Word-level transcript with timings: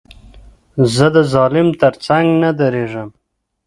زه 0.95 1.05
د 1.15 1.17
ظالم 1.33 1.67
تر 1.81 1.93
څنګ 2.05 2.27
نه 2.43 2.49
درېږم. 2.59 3.09